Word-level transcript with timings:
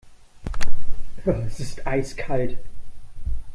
Es 1.45 1.59
ist 1.59 1.85
eiskalt. 1.85 2.57